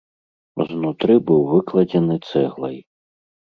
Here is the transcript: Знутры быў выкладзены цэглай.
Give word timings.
Знутры 0.69 1.17
быў 1.27 1.45
выкладзены 1.53 2.19
цэглай. 2.29 2.83